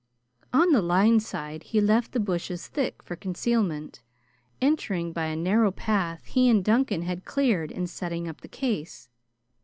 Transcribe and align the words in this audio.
On 0.51 0.71
the 0.71 0.81
line 0.81 1.19
side 1.19 1.61
he 1.61 1.79
left 1.79 2.11
the 2.11 2.19
bushes 2.19 2.67
thick 2.67 3.03
for 3.03 3.15
concealment, 3.15 4.01
entering 4.59 5.13
by 5.13 5.25
a 5.25 5.35
narrow 5.35 5.69
path 5.69 6.25
he 6.25 6.49
and 6.49 6.65
Duncan 6.65 7.03
had 7.03 7.23
cleared 7.23 7.69
in 7.69 7.85
setting 7.85 8.27
up 8.27 8.41
the 8.41 8.47
case. 8.47 9.09